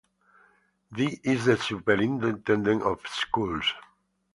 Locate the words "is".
1.23-1.45